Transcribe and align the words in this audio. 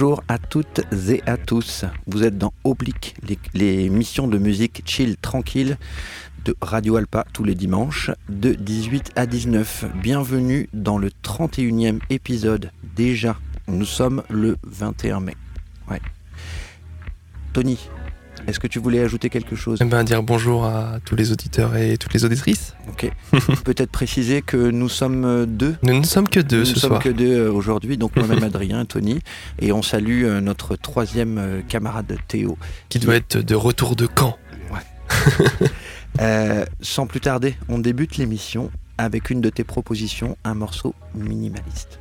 Bonjour 0.00 0.24
à 0.28 0.38
toutes 0.38 0.80
et 1.10 1.22
à 1.26 1.36
tous. 1.36 1.84
Vous 2.06 2.22
êtes 2.22 2.38
dans 2.38 2.54
Oblique, 2.64 3.14
les, 3.52 3.90
missions 3.90 4.28
de 4.28 4.38
musique 4.38 4.80
chill 4.86 5.18
tranquille 5.18 5.76
de 6.46 6.56
Radio 6.62 6.96
Alpa 6.96 7.26
tous 7.34 7.44
les 7.44 7.54
dimanches 7.54 8.10
de 8.30 8.54
18 8.54 9.12
à 9.16 9.26
19. 9.26 9.84
Bienvenue 9.96 10.70
dans 10.72 10.96
le 10.96 11.10
31e 11.22 11.98
épisode 12.08 12.70
déjà. 12.96 13.36
Nous 13.68 13.84
sommes 13.84 14.22
le 14.30 14.56
21 14.62 15.20
mai. 15.20 15.36
Ouais. 15.90 16.00
Tony, 17.52 17.78
est-ce 18.46 18.60
que 18.60 18.66
tu 18.66 18.78
voulais 18.78 19.00
ajouter 19.00 19.30
quelque 19.30 19.56
chose 19.56 19.78
eh 19.82 19.84
ben, 19.84 20.04
Dire 20.04 20.22
bonjour 20.22 20.64
à 20.64 20.98
tous 21.04 21.16
les 21.16 21.32
auditeurs 21.32 21.76
et 21.76 21.96
toutes 21.96 22.12
les 22.14 22.24
auditrices. 22.24 22.74
Ok. 22.88 23.10
Peut-être 23.64 23.90
préciser 23.90 24.42
que 24.42 24.56
nous 24.56 24.88
sommes 24.88 25.24
euh, 25.24 25.46
deux. 25.46 25.76
Nous 25.82 25.98
ne 25.98 26.04
sommes 26.04 26.28
que 26.28 26.40
deux 26.40 26.64
ce 26.64 26.78
soir. 26.78 26.92
Nous 26.92 26.98
ne 26.98 27.02
sommes 27.02 27.12
que 27.12 27.18
deux 27.18 27.38
euh, 27.38 27.52
aujourd'hui, 27.52 27.96
donc 27.96 28.16
moi-même 28.16 28.42
Adrien, 28.42 28.84
Tony. 28.84 29.20
Et 29.60 29.72
on 29.72 29.82
salue 29.82 30.24
euh, 30.24 30.40
notre 30.40 30.76
troisième 30.76 31.62
camarade 31.68 32.16
Théo. 32.28 32.56
Qui, 32.88 32.98
doit 32.98 33.16
être 33.16 33.38
de 33.38 33.54
retour 33.54 33.96
de 33.96 34.06
camp. 34.06 34.36
Ouais. 34.72 36.64
sans 36.80 37.06
plus 37.06 37.20
tarder, 37.20 37.56
on 37.68 37.78
débute 37.78 38.16
l'émission 38.16 38.70
avec 38.98 39.30
une 39.30 39.40
de 39.40 39.48
tes 39.48 39.64
propositions, 39.64 40.36
un 40.44 40.54
morceau 40.54 40.94
minimaliste. 41.14 41.98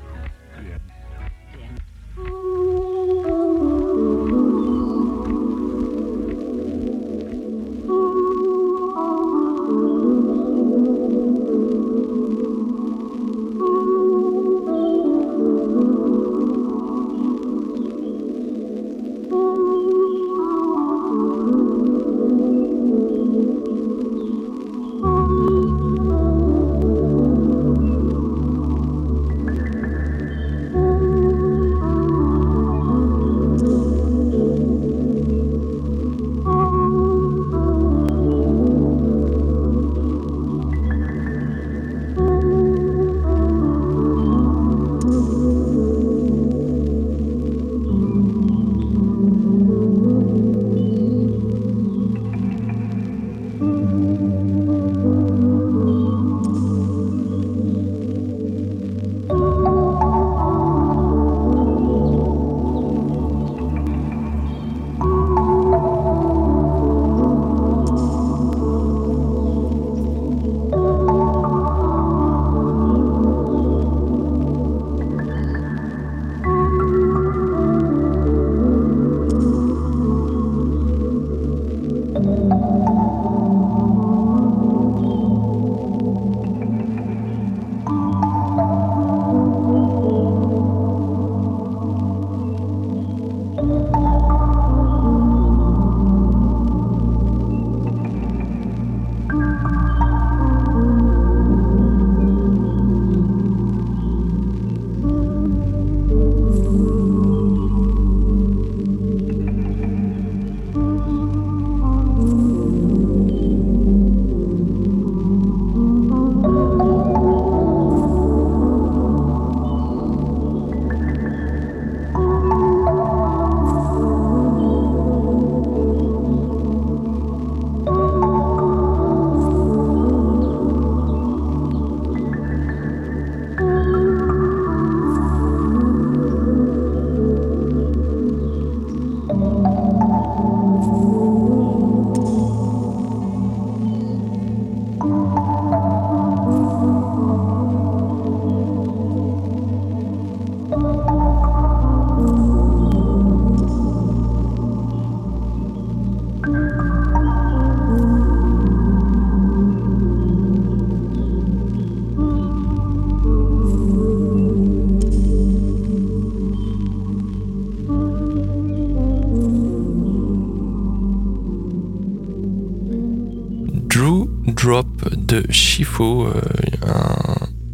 Shifo, 175.49 176.27
euh, 176.27 176.41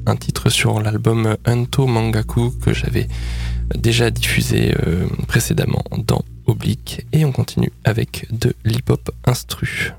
un, 0.06 0.16
titre 0.16 0.50
sur 0.50 0.81
l'album 0.81 1.36
Unto 1.46 1.88
Mangaku 1.88 2.52
que 2.62 2.74
j'avais 2.74 3.08
déjà 3.75 4.12
diffusé 4.12 4.75
euh, 4.86 5.08
précédemment 5.28 5.84
dans 5.97 6.24
Oblique. 6.46 7.06
Et 7.12 7.25
on 7.25 7.31
continue 7.31 7.72
avec 7.84 8.28
de 8.31 8.53
l'hip-hop 8.64 9.12
instru. 9.25 9.94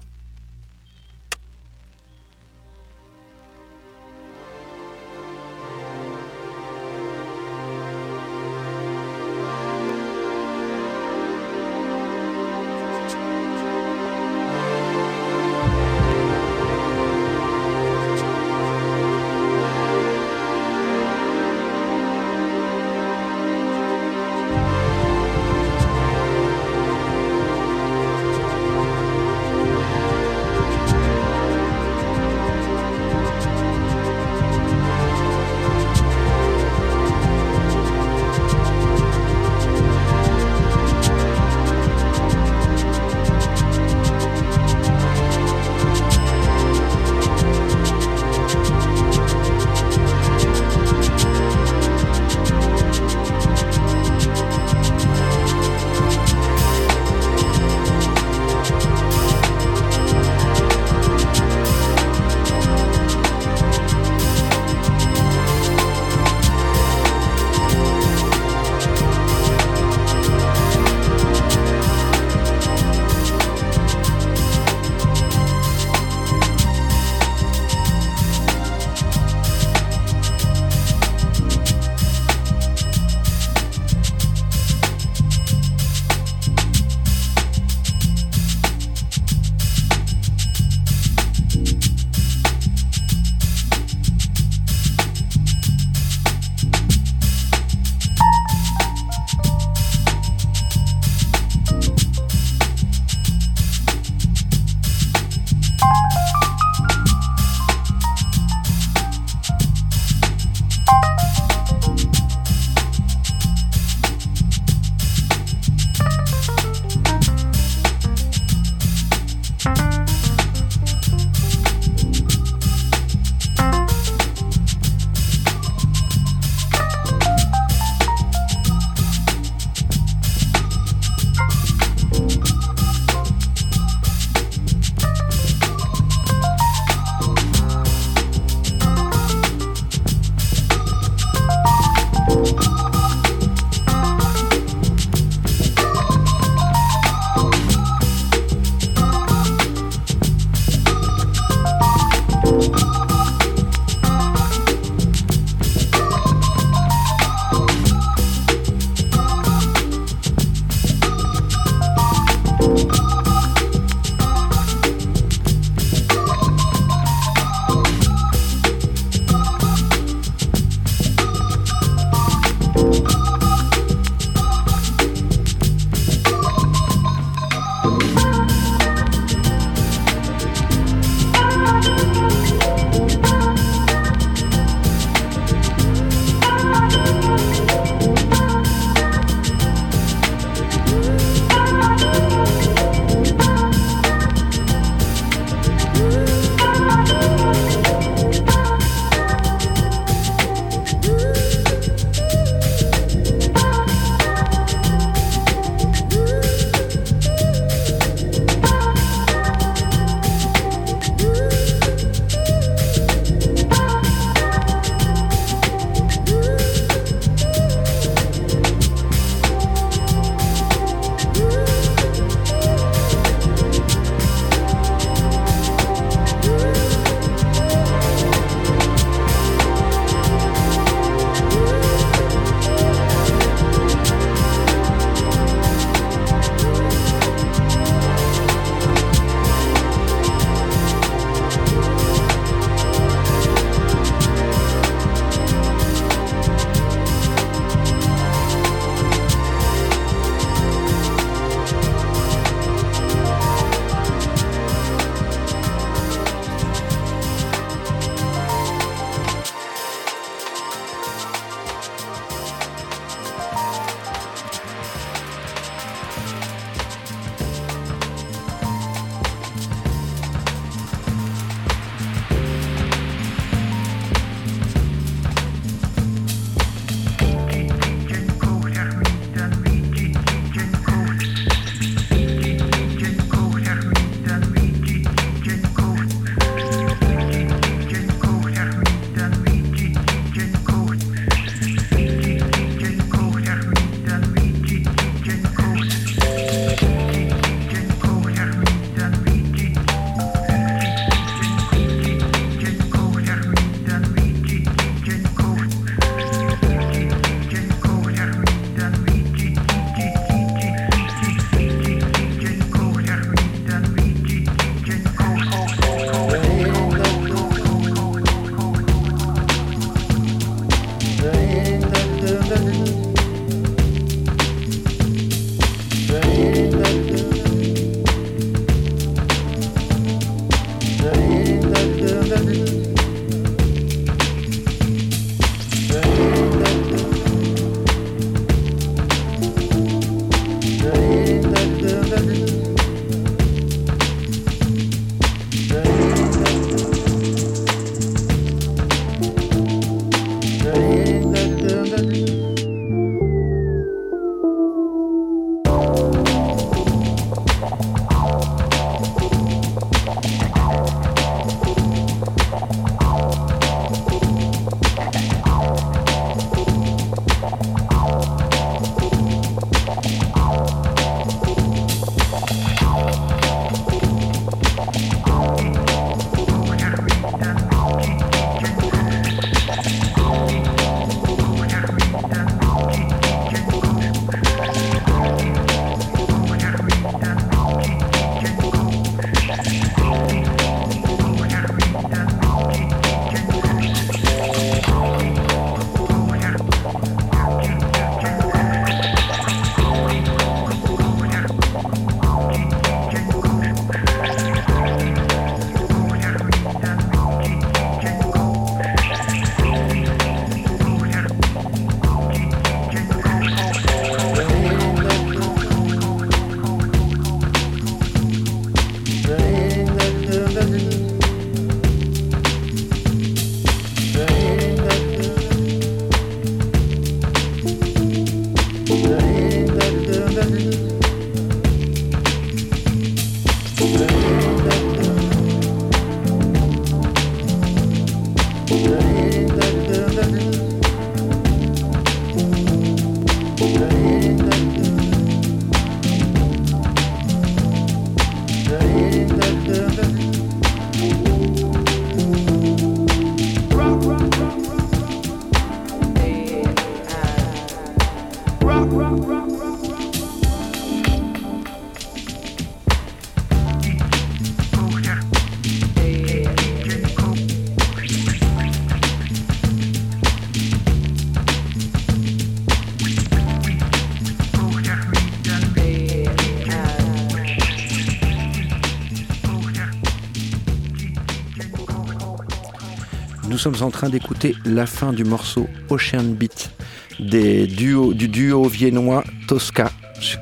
Sommes 483.73 483.89
en 483.89 483.91
train 483.91 484.11
d'écouter 484.11 484.55
la 484.65 484.87
fin 484.87 485.13
du 485.13 485.25
morceau 485.25 485.67
Ocean 485.91 486.23
Beat 486.23 486.71
du 487.19 488.29
duo 488.29 488.65
viennois 488.69 489.25
Tosca 489.49 489.91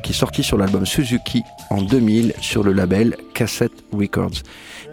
qui 0.02 0.12
est 0.12 0.14
sorti 0.14 0.42
sur 0.42 0.58
l'album 0.58 0.84
Suzuki 0.84 1.42
en 1.70 1.80
2000 1.80 2.34
sur 2.42 2.62
le 2.62 2.74
label 2.74 3.16
Cassette 3.32 3.72
Records. 3.92 4.42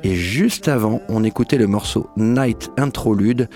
Et 0.03 0.15
juste 0.15 0.69
avant, 0.69 1.01
on 1.09 1.25
écoutait 1.25 1.57
le 1.57 1.67
morceau 1.67 2.09
Night 2.15 2.71
Introlude 2.77 3.49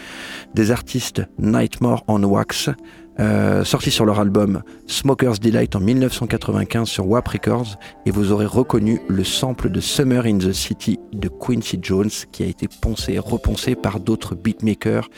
des 0.53 0.71
artistes 0.71 1.21
Nightmare 1.39 2.03
on 2.09 2.21
Wax, 2.23 2.69
euh, 3.19 3.63
sorti 3.63 3.91
sur 3.91 4.05
leur 4.05 4.19
album 4.19 4.61
Smoker's 4.87 5.39
Delight 5.39 5.75
en 5.75 5.79
1995 5.79 6.87
sur 6.87 7.07
WAP 7.07 7.27
Records. 7.27 7.77
Et 8.05 8.11
vous 8.11 8.31
aurez 8.31 8.45
reconnu 8.45 9.01
le 9.07 9.23
sample 9.23 9.69
de 9.69 9.79
Summer 9.79 10.25
in 10.25 10.37
the 10.37 10.51
City 10.51 10.99
de 11.13 11.29
Quincy 11.29 11.79
Jones 11.81 12.09
qui 12.31 12.43
a 12.43 12.47
été 12.47 12.67
poncé, 12.81 13.17
reponsé 13.19 13.75
par 13.75 13.99
d'autres 13.99 14.35
beatmakers. 14.35 15.09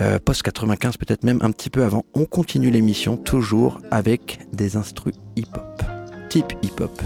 Euh, 0.00 0.18
post 0.24 0.42
95 0.42 0.96
peut-être 0.96 1.24
même 1.24 1.40
un 1.42 1.50
petit 1.50 1.70
peu 1.70 1.82
avant. 1.82 2.04
On 2.14 2.24
continue 2.24 2.70
l'émission 2.70 3.16
toujours 3.16 3.80
avec 3.90 4.38
des 4.52 4.76
instrus 4.76 5.14
hip-hop, 5.36 5.82
type 6.30 6.52
hip-hop. 6.62 7.02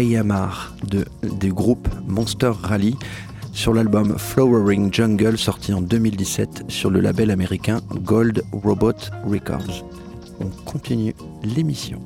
Yamar 0.00 0.74
de, 0.88 1.04
du 1.40 1.52
groupe 1.52 1.88
Monster 2.06 2.52
Rally 2.62 2.96
sur 3.52 3.72
l'album 3.72 4.18
Flowering 4.18 4.92
Jungle 4.92 5.38
sorti 5.38 5.72
en 5.72 5.80
2017 5.80 6.64
sur 6.68 6.90
le 6.90 7.00
label 7.00 7.30
américain 7.30 7.80
Gold 8.02 8.44
Robot 8.52 8.92
Records. 9.24 9.84
On 10.40 10.48
continue 10.64 11.14
l'émission. 11.42 12.00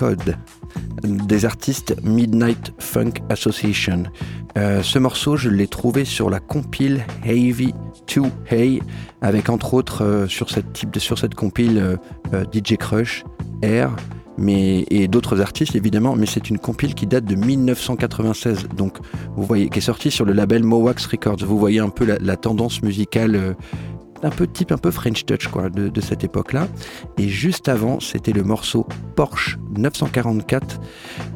Code 0.00 0.34
des 1.02 1.44
artistes 1.44 1.94
Midnight 2.02 2.72
Funk 2.78 3.12
Association. 3.28 4.04
Euh, 4.56 4.82
ce 4.82 4.98
morceau, 4.98 5.36
je 5.36 5.50
l'ai 5.50 5.66
trouvé 5.66 6.06
sur 6.06 6.30
la 6.30 6.40
compile 6.40 7.04
Heavy 7.22 7.74
to 8.06 8.28
Hey, 8.50 8.80
avec 9.20 9.50
entre 9.50 9.74
autres 9.74 10.02
euh, 10.02 10.26
sur 10.26 10.48
cette 10.48 10.72
type 10.72 10.90
de, 10.90 10.98
sur 10.98 11.18
cette 11.18 11.34
compile 11.34 11.98
euh, 12.32 12.44
DJ 12.50 12.78
Crush, 12.78 13.24
Air, 13.60 13.94
mais, 14.38 14.86
et 14.88 15.06
d'autres 15.06 15.42
artistes 15.42 15.76
évidemment, 15.76 16.16
mais 16.16 16.24
c'est 16.24 16.48
une 16.48 16.58
compile 16.58 16.94
qui 16.94 17.06
date 17.06 17.26
de 17.26 17.34
1996, 17.34 18.68
donc 18.74 18.96
vous 19.36 19.42
voyez, 19.44 19.68
qui 19.68 19.80
est 19.80 19.82
sortie 19.82 20.10
sur 20.10 20.24
le 20.24 20.32
label 20.32 20.62
Mowax 20.62 21.04
Records. 21.08 21.44
Vous 21.44 21.58
voyez 21.58 21.80
un 21.80 21.90
peu 21.90 22.06
la, 22.06 22.36
tendance 22.38 22.82
musicale 22.82 23.54
un 24.22 24.30
peu 24.30 24.46
type 24.46 24.72
un 24.72 24.78
peu 24.78 24.90
French 24.90 25.24
Touch 25.24 25.48
quoi, 25.48 25.68
de, 25.68 26.00
cette 26.00 26.24
époque-là. 26.24 26.68
Et 27.18 27.28
juste 27.28 27.68
avant, 27.68 28.00
c'était 28.00 28.32
le 28.32 28.42
morceau 28.42 28.86
Porsche 29.20 29.58
944 29.76 30.80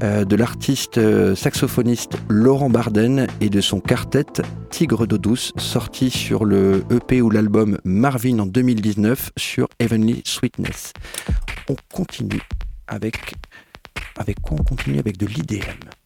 euh, 0.03 0.25
de 0.25 0.37
l'artiste 0.37 0.97
euh, 0.97 1.35
saxophoniste 1.35 2.17
Laurent 2.31 2.71
Barden 2.71 3.27
et 3.43 3.51
de 3.51 3.61
son 3.61 3.79
quartet 3.79 4.25
Tigre 4.71 5.07
d'eau 5.07 5.19
douce, 5.19 5.53
sorti 5.59 6.09
sur 6.09 6.47
le 6.47 6.83
EP 6.91 7.21
ou 7.21 7.29
l'album 7.29 7.77
Marvin 7.85 8.39
en 8.39 8.47
2019 8.47 9.33
sur 9.37 9.69
Heavenly 9.81 10.23
Sweetness. 10.25 10.95
On 11.69 11.77
continue 11.93 12.41
avec 12.87 13.35
avec 14.17 14.41
quoi 14.41 14.57
on 14.59 14.65
continue? 14.65 14.99
Avec 14.99 15.19
de 15.19 15.27
l'IDM. 15.27 16.04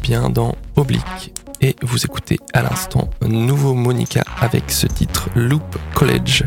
Bien 0.00 0.30
dans 0.30 0.54
Oblique 0.76 1.34
et 1.60 1.74
vous 1.82 2.04
écoutez 2.04 2.38
à 2.54 2.62
l'instant 2.62 3.10
Nouveau 3.26 3.74
Monica 3.74 4.22
avec 4.40 4.70
ce 4.70 4.86
titre 4.86 5.30
Loop 5.34 5.76
College 5.94 6.44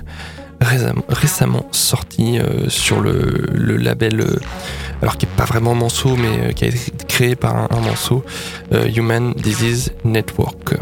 récemment 1.09 1.65
sorti 1.71 2.39
euh, 2.39 2.69
sur 2.69 3.01
le, 3.01 3.49
label 3.75 4.21
euh, 4.21 4.39
alors 5.01 5.17
qui 5.17 5.25
est 5.25 5.35
pas 5.35 5.43
vraiment 5.43 5.75
Manso 5.75 6.15
mais 6.15 6.39
euh, 6.39 6.51
qui 6.53 6.63
a 6.63 6.67
été 6.67 6.79
créé 7.09 7.35
par 7.35 7.57
un, 7.57 7.67
un 8.71 8.85
Human 8.87 9.33
Disease 9.33 9.91
Network 10.05 10.75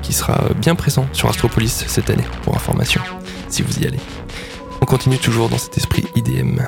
qui 0.00 0.14
sera 0.14 0.42
bien 0.56 0.74
présent 0.74 1.06
sur 1.12 1.28
Astropolis 1.28 1.84
cette 1.86 2.08
année 2.08 2.24
pour 2.42 2.56
information 2.56 3.02
si 3.48 3.60
vous 3.60 3.80
y 3.80 3.86
allez. 3.86 4.00
On 4.80 4.86
continue 4.86 5.18
toujours 5.18 5.50
dans 5.50 5.58
cet 5.58 5.76
esprit 5.76 6.04
IDM. 6.16 6.62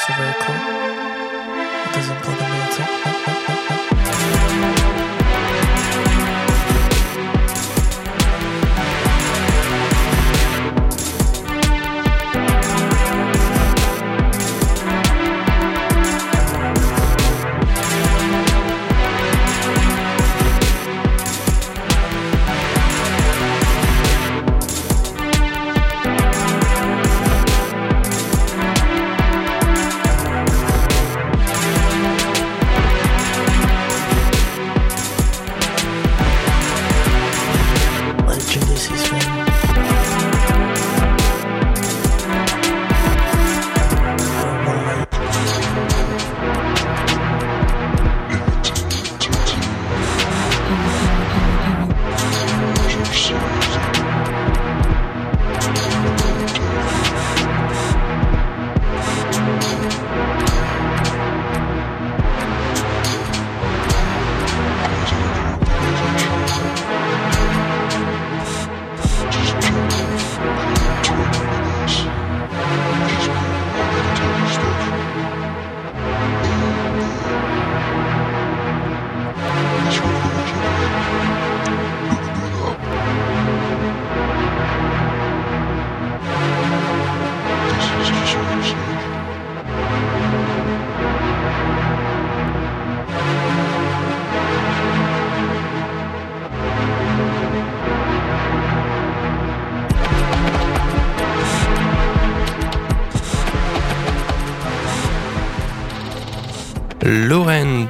also 0.00 0.14
very 0.14 0.34
cool. 0.40 0.59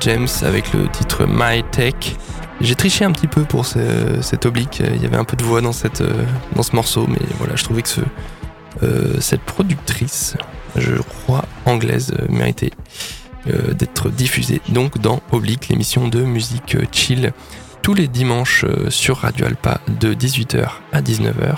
James 0.01 0.29
avec 0.43 0.73
le 0.73 0.89
titre 0.89 1.27
My 1.29 1.63
Tech. 1.71 1.95
J'ai 2.61 2.75
triché 2.75 3.05
un 3.05 3.13
petit 3.13 3.27
peu 3.27 3.45
pour 3.45 3.65
ce- 3.67 4.21
cet 4.21 4.47
oblique. 4.47 4.81
Il 4.95 5.03
y 5.03 5.07
avait 5.07 5.17
un 5.17 5.25
peu 5.25 5.37
de 5.37 5.45
voix 5.45 5.61
dans, 5.61 5.73
cette, 5.73 6.01
euh, 6.03 6.25
dans 6.57 6.63
ce 6.63 6.75
morceau, 6.77 7.07
mais 7.09 7.19
voilà, 7.39 7.57
je 7.57 7.65
trouvais 7.65 7.83
que 7.83 8.01
euh, 8.83 9.21
cette 9.21 9.41
productrice, 9.43 10.37
je 10.77 10.97
crois 10.97 11.45
anglaise, 11.67 12.13
euh, 12.19 12.27
méritait 12.29 12.71
euh, 13.49 13.73
d'être 13.73 14.11
diffusée 14.11 14.61
donc 14.69 14.99
dans 14.99 15.21
Oblique, 15.33 15.69
l'émission 15.69 16.09
de 16.09 16.23
musique 16.23 16.75
euh, 16.75 16.85
chill, 16.93 17.33
tous 17.83 17.95
les 17.95 18.09
dimanches 18.09 18.65
euh, 18.65 18.91
sur 18.91 19.19
Radio 19.19 19.47
Alpa 19.47 19.81
de 19.89 20.13
18h 20.15 20.67
à 20.93 21.01
19h. 21.01 21.57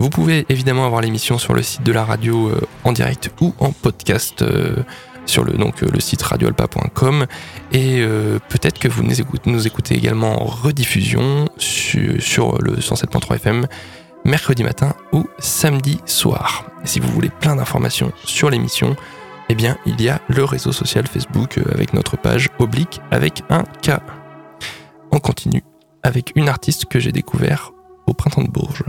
Vous 0.00 0.10
pouvez 0.10 0.46
évidemment 0.48 0.84
avoir 0.86 1.00
l'émission 1.00 1.38
sur 1.38 1.54
le 1.54 1.62
site 1.62 1.82
de 1.84 1.92
la 1.92 2.04
radio 2.04 2.48
euh, 2.48 2.60
en 2.84 2.92
direct 2.92 3.30
ou 3.40 3.54
en 3.60 3.70
podcast 3.72 4.42
euh, 4.42 4.76
sur 5.28 5.44
le, 5.44 5.52
donc, 5.52 5.82
euh, 5.82 5.88
le 5.92 6.00
site 6.00 6.22
radioalpa.com 6.22 7.26
et 7.72 8.00
euh, 8.00 8.38
peut-être 8.48 8.78
que 8.78 8.88
vous 8.88 9.02
nous 9.02 9.66
écoutez, 9.66 9.94
également 9.94 10.42
en 10.42 10.46
rediffusion 10.46 11.48
sur, 11.58 12.58
le 12.60 12.76
107.3 12.76 13.36
FM 13.36 13.66
mercredi 14.24 14.64
matin 14.64 14.94
ou 15.12 15.26
samedi 15.38 16.00
soir. 16.04 16.64
Si 16.84 17.00
vous 17.00 17.08
voulez 17.08 17.30
plein 17.30 17.56
d'informations 17.56 18.12
sur 18.24 18.50
l'émission, 18.50 18.96
eh 19.48 19.54
bien 19.54 19.78
il 19.86 20.00
y 20.00 20.08
a 20.08 20.20
le 20.28 20.44
réseau 20.44 20.72
social 20.72 21.06
Facebook 21.06 21.58
euh, 21.58 21.64
avec 21.72 21.92
notre 21.94 22.16
page 22.16 22.48
oblique 22.58 23.00
avec 23.10 23.42
un 23.50 23.62
K. 23.82 24.00
On 25.12 25.18
continue 25.18 25.62
avec 26.02 26.32
une 26.36 26.48
artiste 26.48 26.86
que 26.86 27.00
j'ai 27.00 27.12
découvert 27.12 27.72
au 28.06 28.14
printemps 28.14 28.42
de 28.42 28.50
Bourges. 28.50 28.84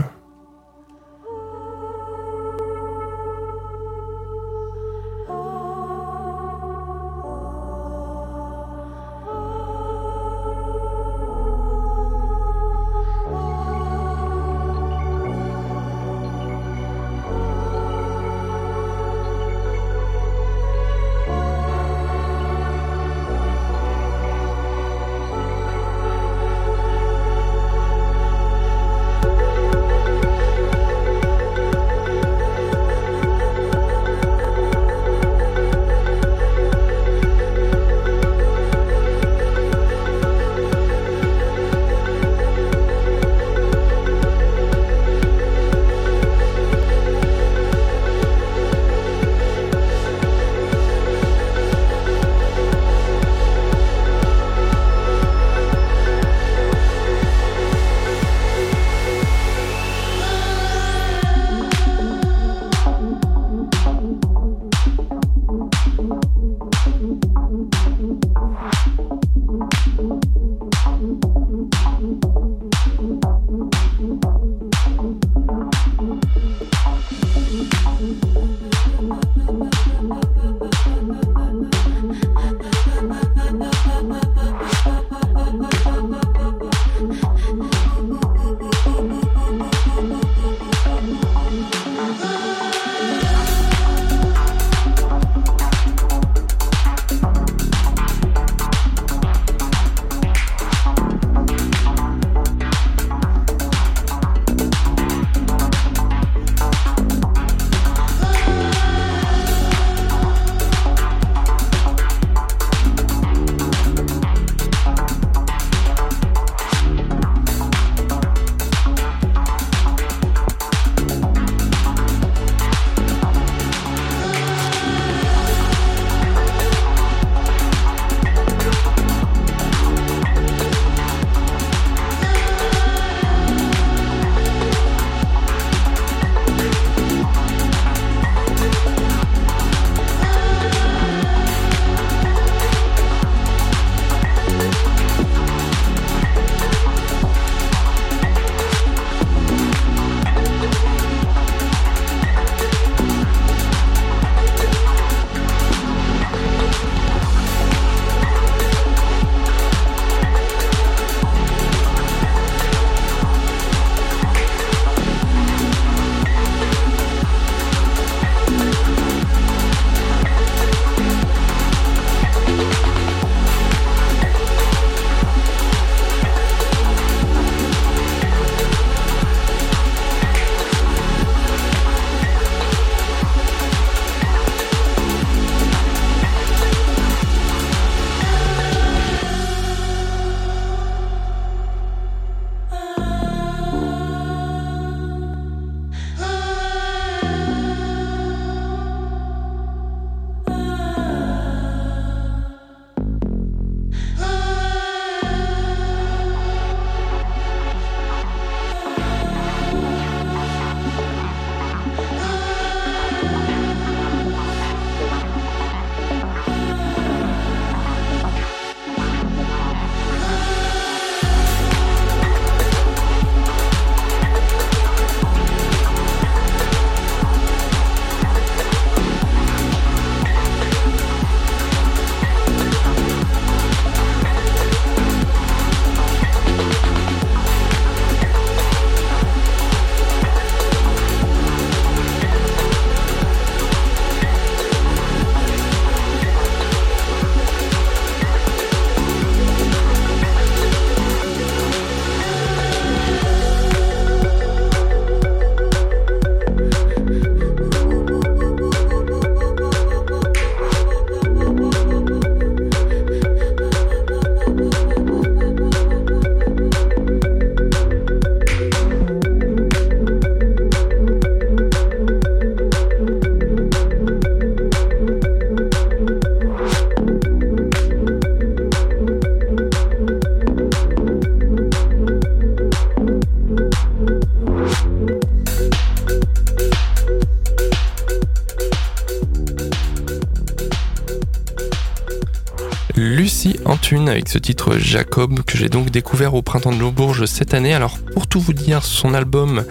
Lucie 293.00 293.58
Antune 293.63 294.10
avec 294.10 294.27
ce 294.27 294.37
titre 294.37 294.77
Jacob 294.77 295.43
que 295.43 295.58
j'ai 295.58 295.69
donc 295.69 295.89
découvert 295.89 296.33
au 296.33 296.41
printemps 296.41 296.75
de 296.75 296.89
Bourges 296.89 297.25
cette 297.27 297.54
année. 297.54 297.73
Alors 297.73 297.97
pour 297.97 298.27
tout 298.27 298.41
vous 298.41 298.52
dire, 298.52 298.83
son 298.83 299.13
album 299.13 299.63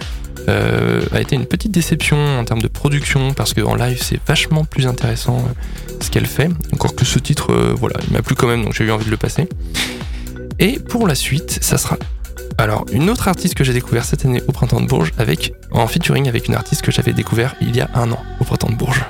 euh, 0.49 1.03
a 1.13 1.21
été 1.21 1.37
une 1.37 1.45
petite 1.45 1.71
déception 1.71 2.17
en 2.39 2.45
termes 2.47 2.63
de 2.63 2.69
production 2.69 3.35
parce 3.35 3.53
qu'en 3.53 3.75
live 3.75 4.01
c'est 4.03 4.19
vachement 4.27 4.65
plus 4.65 4.87
intéressant 4.87 5.41
euh, 5.41 6.01
ce 6.01 6.11
qu'elle 6.11 6.25
fait. 6.25 6.49
Encore 6.73 6.97
que 6.97 7.05
ce 7.05 7.19
titre, 7.19 7.53
euh, 7.53 7.75
voilà, 7.77 7.97
il 8.07 8.15
m'a 8.15 8.23
plu 8.23 8.35
quand 8.35 8.49
même 8.49 8.65
donc 8.65 8.73
j'ai 8.73 8.85
eu 8.85 8.91
envie 8.91 9.05
de 9.05 9.11
le 9.11 9.19
passer. 9.19 9.47
Et 10.59 10.79
pour 10.79 11.07
la 11.07 11.15
suite, 11.15 11.59
ça 11.61 11.77
sera 11.77 11.99
alors 12.57 12.87
une 12.93 13.11
autre 13.11 13.29
artiste 13.29 13.55
que 13.55 13.63
j'ai 13.63 13.75
découvert 13.75 14.07
cette 14.07 14.25
année 14.25 14.43
au 14.49 14.53
printemps 14.53 14.81
de 14.81 14.87
Bourges 14.87 15.13
avec 15.19 15.53
en 15.71 15.87
featuring 15.87 16.29
avec 16.29 16.49
une 16.49 16.55
artiste 16.55 16.81
que 16.81 16.91
j'avais 16.91 17.13
découvert 17.13 17.57
il 17.61 17.77
y 17.77 17.83
a 17.83 17.91
un 17.95 18.11
an 18.11 18.23
au 18.41 18.45
printemps 18.45 18.71
de 18.71 18.77
Bourges. 18.77 19.05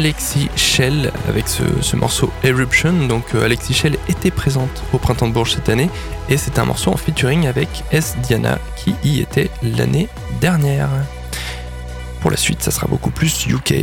Alexis 0.00 0.48
Shell 0.56 1.12
avec 1.28 1.44
ce, 1.46 1.94
morceau 1.94 2.32
Eruption. 2.42 3.06
Donc 3.06 3.34
euh, 3.34 3.44
Alexis 3.44 3.74
Shell 3.74 3.98
était 4.08 4.30
présente 4.30 4.82
au 4.94 4.98
Printemps 4.98 5.28
de 5.28 5.34
Bourges 5.34 5.52
cette 5.52 5.68
année 5.68 5.90
et 6.30 6.38
c'est 6.38 6.58
un 6.58 6.64
morceau 6.64 6.90
en 6.90 6.96
featuring 6.96 7.46
avec 7.46 7.68
S. 7.92 8.16
Diana 8.22 8.58
qui 8.76 8.94
y 9.04 9.20
était 9.20 9.50
l'année 9.62 10.08
dernière. 10.40 10.88
Pour 12.22 12.30
la 12.30 12.38
suite, 12.38 12.62
ça 12.62 12.70
sera 12.70 12.86
beaucoup 12.86 13.10
plus 13.10 13.46
UK. 13.46 13.74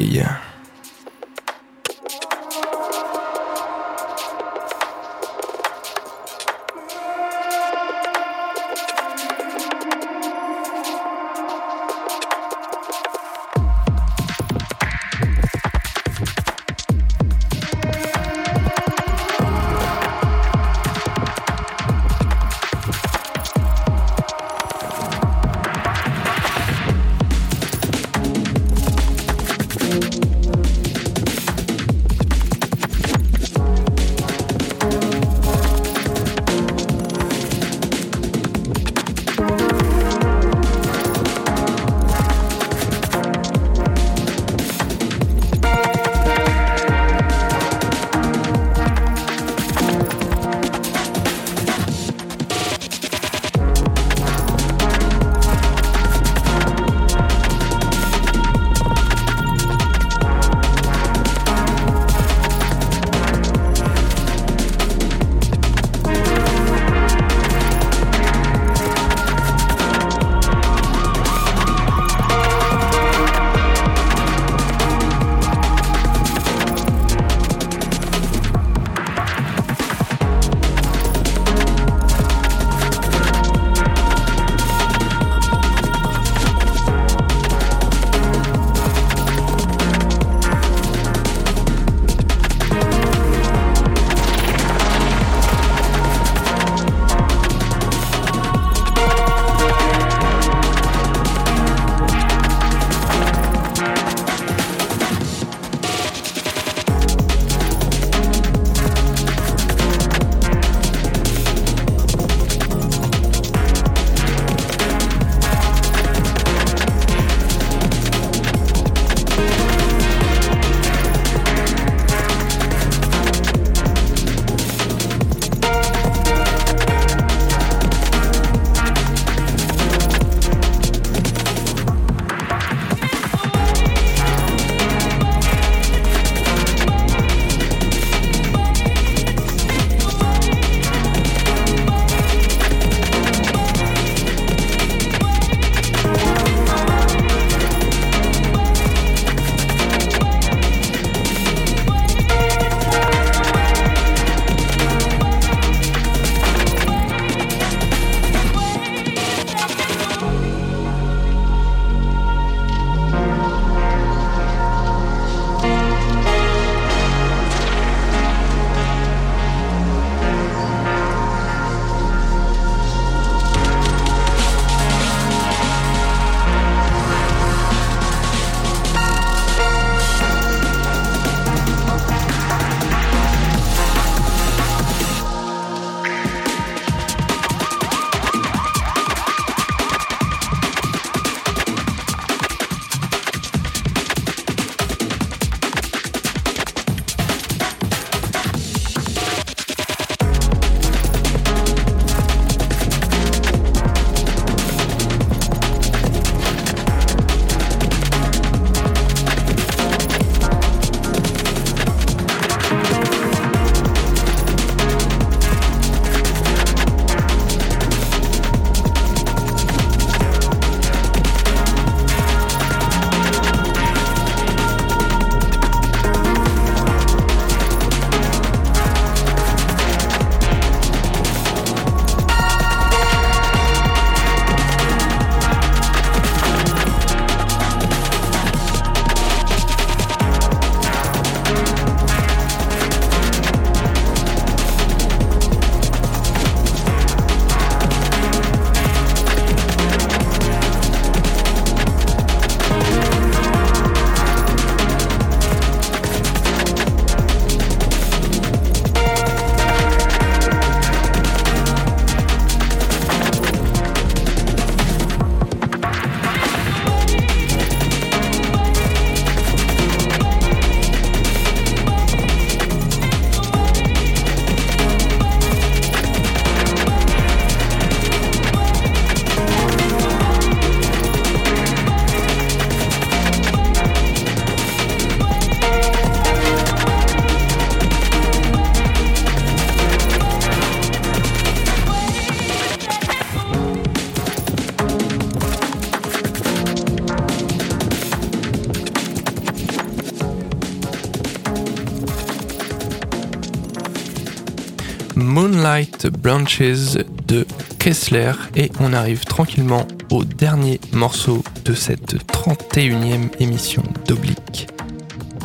Moonlight 306.04 306.22
Branches 306.22 306.98
de 307.28 307.46
Kessler 307.80 308.34
et 308.56 308.72
on 308.80 308.94
arrive 308.94 309.26
tranquillement 309.26 309.88
au 310.12 310.24
dernier 310.24 310.80
morceau 310.92 311.44
de 311.66 311.74
cette 311.74 312.16
31e 312.32 313.30
émission 313.40 313.84
d'Oblique 314.08 314.68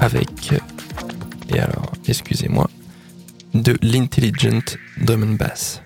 avec, 0.01 0.53
et 1.55 1.59
alors 1.59 1.93
excusez-moi, 2.07 2.69
de 3.55 3.77
l'Intelligent 3.83 4.77
Drum 5.01 5.37
Bass. 5.37 5.83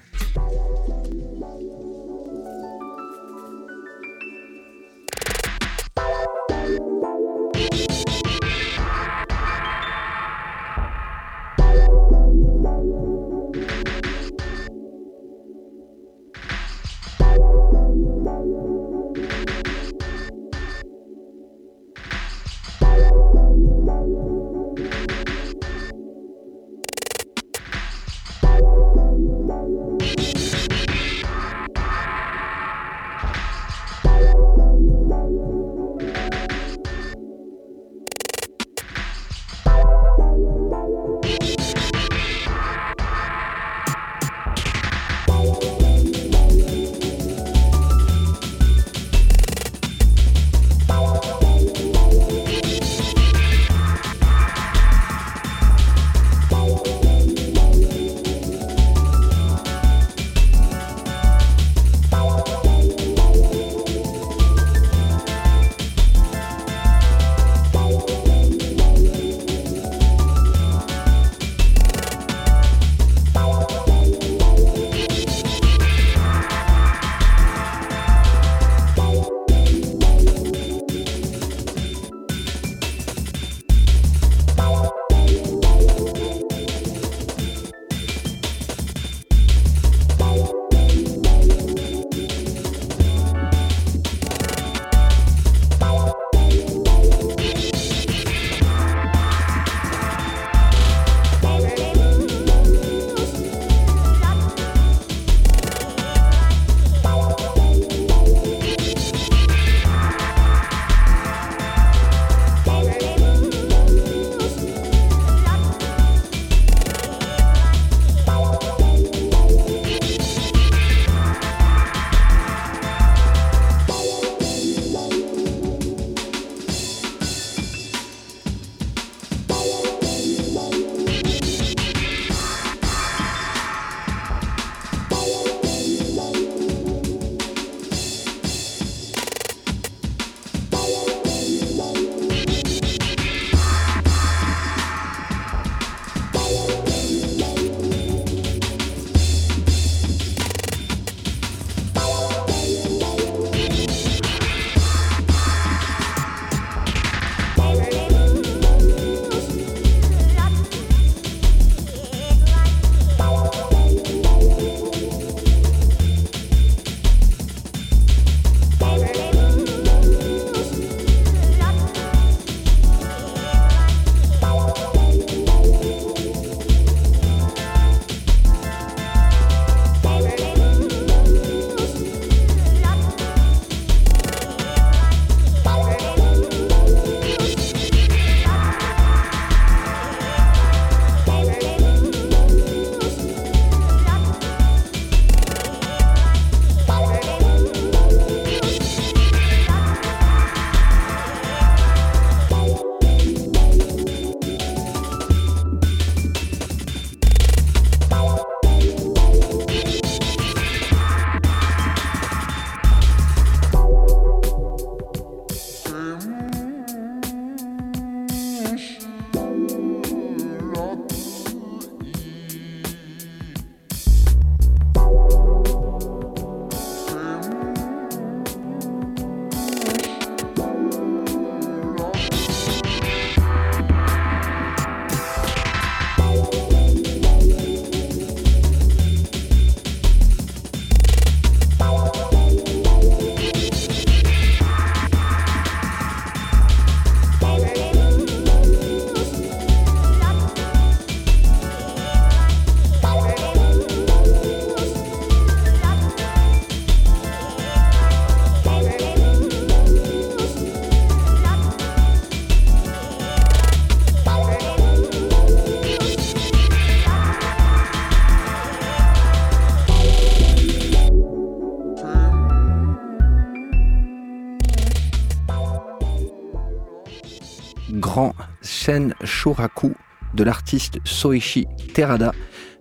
Shoraku 279.25 279.95
de 280.35 280.45
l'artiste 280.45 280.99
Soichi 281.05 281.67
Terada 281.93 282.33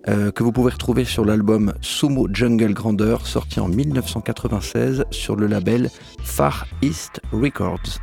euh, 0.07 0.31
que 0.31 0.43
vous 0.43 0.51
pouvez 0.51 0.71
retrouver 0.71 1.03
sur 1.03 1.25
l'album 1.25 1.73
Sumo 1.81 2.27
Jungle 2.31 2.73
Grandeur, 2.73 3.25
sorti 3.25 3.59
en 3.59 3.67
1996 3.67 5.05
sur 5.09 5.35
le 5.35 5.47
label 5.47 5.89
Far 6.23 6.67
East 6.83 7.21
Records. 7.31 7.99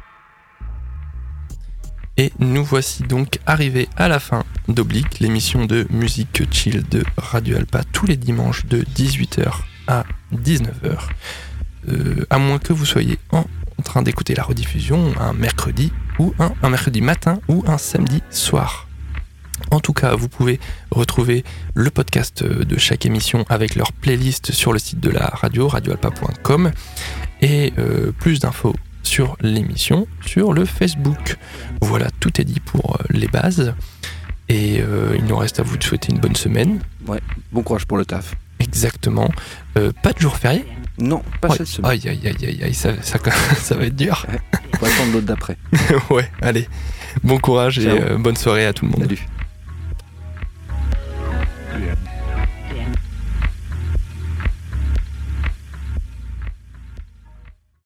Et 2.16 2.32
nous 2.40 2.64
voici 2.64 3.04
donc 3.04 3.38
arrivés 3.46 3.88
à 3.96 4.08
la 4.08 4.18
fin 4.18 4.42
d'Oblique, 4.66 5.20
l'émission 5.20 5.64
de 5.64 5.86
musique 5.90 6.42
chill 6.52 6.82
de 6.88 7.04
Radio 7.16 7.56
Alpa 7.56 7.84
tous 7.92 8.06
les 8.06 8.16
dimanches 8.16 8.66
de 8.66 8.82
18h 8.82 9.52
à 9.86 10.04
19h. 10.34 10.98
Euh, 11.88 12.26
à 12.30 12.38
moins 12.38 12.58
que 12.58 12.72
vous 12.72 12.84
soyez 12.84 13.18
en 13.30 13.44
train 13.82 14.02
d'écouter 14.02 14.34
la 14.34 14.42
rediffusion 14.42 15.12
un 15.20 15.32
mercredi 15.32 15.92
ou 16.18 16.34
un, 16.38 16.52
un 16.62 16.68
mercredi 16.70 17.00
matin 17.00 17.40
ou 17.48 17.64
un 17.66 17.78
samedi 17.78 18.22
soir. 18.30 18.88
En 19.70 19.80
tout 19.80 19.92
cas, 19.92 20.14
vous 20.14 20.28
pouvez 20.28 20.60
retrouver 20.90 21.44
le 21.74 21.90
podcast 21.90 22.44
de 22.44 22.78
chaque 22.78 23.06
émission 23.06 23.44
avec 23.48 23.74
leur 23.74 23.92
playlist 23.92 24.52
sur 24.52 24.72
le 24.72 24.78
site 24.78 25.00
de 25.00 25.10
la 25.10 25.26
radio, 25.26 25.68
radioalpa.com, 25.68 26.72
et 27.40 27.72
euh, 27.78 28.12
plus 28.12 28.40
d'infos 28.40 28.74
sur 29.02 29.36
l'émission 29.40 30.06
sur 30.24 30.52
le 30.52 30.64
Facebook. 30.64 31.36
Voilà, 31.80 32.08
tout 32.20 32.40
est 32.40 32.44
dit 32.44 32.60
pour 32.60 32.96
euh, 32.96 33.04
les 33.10 33.28
bases. 33.28 33.74
Et 34.48 34.80
euh, 34.80 35.16
il 35.18 35.24
nous 35.24 35.36
reste 35.36 35.60
à 35.60 35.62
vous 35.62 35.76
de 35.76 35.84
souhaiter 35.84 36.12
une 36.12 36.18
bonne 36.18 36.36
semaine. 36.36 36.80
Ouais, 37.06 37.20
bon 37.52 37.62
courage 37.62 37.86
pour 37.86 37.96
le 37.96 38.04
taf. 38.04 38.34
Exactement. 38.58 39.30
Euh, 39.78 39.92
pas 40.02 40.12
de 40.12 40.20
jour 40.20 40.36
férié 40.36 40.64
non, 40.98 41.22
pas 41.40 41.50
cette 41.50 41.66
semaine. 41.66 41.90
Aïe, 41.92 42.02
aïe, 42.06 42.20
aïe, 42.24 42.46
aïe, 42.46 42.64
aïe 42.64 42.74
ça, 42.74 42.90
ça, 43.02 43.18
ça, 43.56 43.74
va 43.74 43.86
être 43.86 43.96
dur. 43.96 44.26
On 44.74 44.84
va 44.84 44.92
attendre 44.92 45.12
l'autre 45.12 45.26
d'après. 45.26 45.56
ouais, 46.10 46.30
allez. 46.40 46.68
Bon 47.22 47.38
courage 47.38 47.78
et 47.78 47.88
euh, 47.88 48.18
bonne 48.18 48.36
soirée 48.36 48.66
à 48.66 48.72
tout 48.72 48.84
le 48.84 48.90
monde. 48.92 49.02
Salut. 49.02 49.26